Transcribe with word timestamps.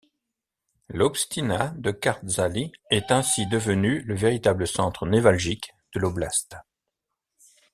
L’obština 0.89 1.75
de 1.77 1.91
Kărdžali 1.91 2.71
est 2.89 3.11
ainsi 3.11 3.45
devenue 3.45 4.01
le 4.01 4.15
véritable 4.15 4.65
centre 4.65 5.05
névralgique 5.05 5.75
de 5.93 5.99
l’oblast. 5.99 6.55